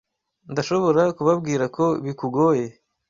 [0.51, 2.65] Ndashobora kubabwira ko bikugoye.